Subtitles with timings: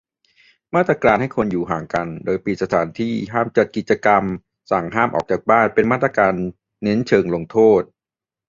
[0.75, 4.23] มาตรการให้คนอยู่ห่างกัน โดยปิดสถานที่ ห้ามจัดกิจกรรม
[4.71, 6.33] สั่งห้ามออกจากบ้าน เป็นมาตรการ
[6.83, 7.81] เน้นเชิงลงโทษ